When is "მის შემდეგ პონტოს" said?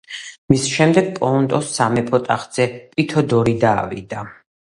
0.51-1.67